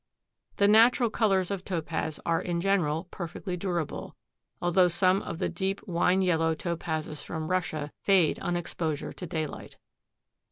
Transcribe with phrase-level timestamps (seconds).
[0.55, 4.15] The natural colors of Topaz are in general perfectly durable,
[4.59, 9.77] although some of the deep wine yellow Topazes from Russia fade on exposure to daylight.